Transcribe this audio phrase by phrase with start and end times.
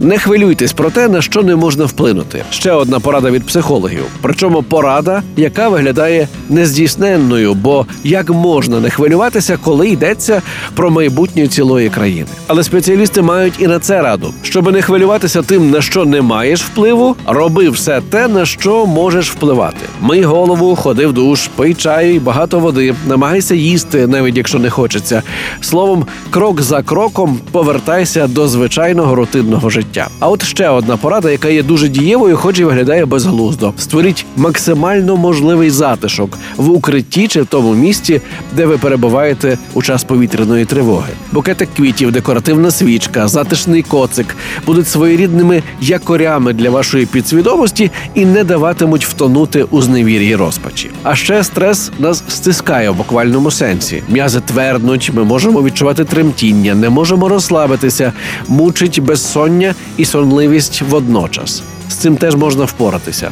[0.00, 2.44] Не хвилюйтесь про те, на що не можна вплинути.
[2.50, 4.04] Ще одна порада від психологів.
[4.22, 10.42] Причому порада, яка виглядає нездійсненною, бо як можна не хвилюватися, коли йдеться
[10.74, 12.26] про майбутнє цілої країни.
[12.46, 14.34] Але спеціалісти мають і на це раду.
[14.42, 19.30] Щоб не хвилюватися тим, на що не маєш впливу, роби все те, на що можеш
[19.30, 19.86] впливати.
[20.00, 25.22] Мий голову, ходи в душ, пий чай, багато води, намагайся їсти, навіть якщо не хочеться.
[25.60, 29.85] Словом, крок за кроком повертайся до звичайного рутинного життя.
[30.20, 33.72] А от ще одна порада, яка є дуже дієвою, хоч і виглядає безглуздо.
[33.78, 38.20] Створіть максимально можливий затишок в укритті чи в тому місці,
[38.56, 41.12] де ви перебуваєте у час повітряної тривоги.
[41.32, 44.36] Букетик квітів, декоративна свічка, затишний коцик
[44.66, 50.90] будуть своєрідними якорями для вашої підсвідомості і не даватимуть втонути у зневір'ї розпачі.
[51.02, 54.02] А ще стрес нас стискає в буквальному сенсі.
[54.08, 58.12] М'язи тверднуть, ми можемо відчувати тремтіння, не можемо розслабитися,
[58.48, 61.62] мучить безсоння і сонливість водночас.
[61.88, 63.30] З цим теж можна впоратися.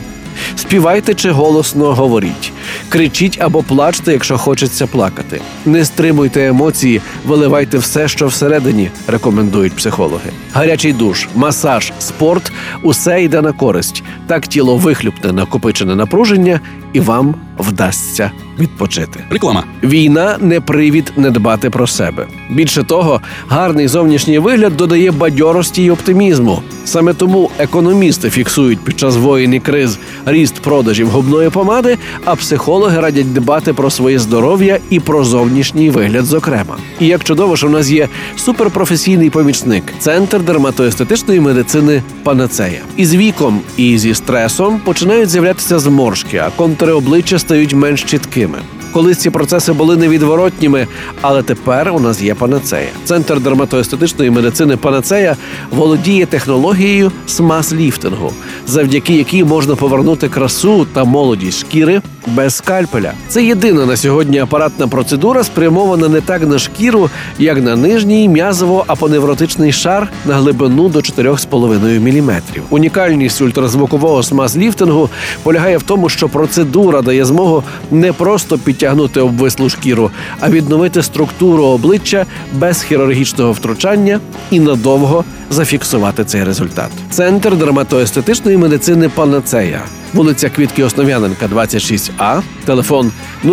[0.56, 2.52] Співайте чи голосно говоріть,
[2.88, 5.40] кричіть або плачте, якщо хочеться плакати.
[5.66, 10.30] Не стримуйте емоції, виливайте все, що всередині, рекомендують психологи.
[10.52, 14.02] Гарячий душ, масаж, спорт усе йде на користь.
[14.26, 16.60] Так тіло вихлюпне накопичене напруження,
[16.94, 19.24] і вам вдасться відпочити.
[19.30, 19.64] Реклама.
[19.82, 22.26] Війна не привід не дбати про себе.
[22.50, 26.62] Більше того, гарний зовнішній вигляд додає бадьорості й оптимізму.
[26.84, 33.00] Саме тому економісти фіксують під час воїн і криз ріст продажів губної помади, а психологи
[33.00, 36.76] радять дбати про своє здоров'я і про зовнішній вигляд, зокрема.
[37.00, 42.80] І як чудово, що в нас є суперпрофесійний помічник центр дерматоестетичної медицини Панацея.
[42.96, 46.50] Із віком і зі стресом починають з'являтися зморшки, а
[46.84, 48.58] контури обличчя стають менш чіткими.
[48.94, 50.86] Колись ці процеси були невідворотніми,
[51.20, 52.88] але тепер у нас є панацея.
[53.04, 55.36] Центр дерматоестетичної медицини Панацея
[55.70, 58.30] володіє технологією смаз-ліфтингу,
[58.66, 63.12] завдяки якій можна повернути красу та молодість шкіри без скальпеля.
[63.28, 69.72] Це єдина на сьогодні апаратна процедура, спрямована не так на шкіру, як на нижній м'язово-апоневротичний
[69.72, 72.40] шар на глибину до 4,5 мм.
[72.70, 75.08] Унікальність ультразвукового смаз-ліфтингу
[75.42, 78.83] полягає в тому, що процедура дає змогу не просто підтягнути
[79.20, 86.90] обвислу шкіру, а відновити структуру обличчя без хірургічного втручання і надовго зафіксувати цей результат.
[87.10, 89.82] Центр дерматоестетичної медицини Панацея.
[90.14, 93.12] Вулиця Квітки Основ'яненка, 26А, телефон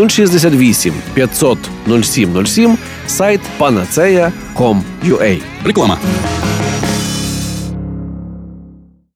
[0.09, 2.77] 068 500 0707,
[3.07, 5.41] сайт panacea.com.ua.
[5.65, 5.97] Реклама.